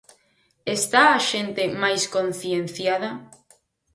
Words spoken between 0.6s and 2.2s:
Está a xente máis